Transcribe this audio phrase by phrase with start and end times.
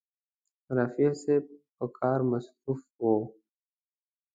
[0.77, 1.43] رفیع صاحب
[1.75, 3.15] په کار مصروف و.